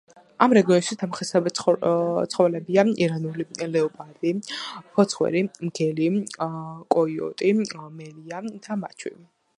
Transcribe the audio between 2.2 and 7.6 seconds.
ცხოველებია: ირანული ლეოპარდი, ფოცხვერი, მგელი, კოიოტი,